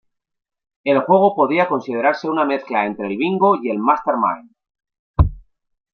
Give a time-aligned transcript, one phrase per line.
[0.83, 4.51] El juego podía considerarse una mezcla entre el Bingo y el Master Mind.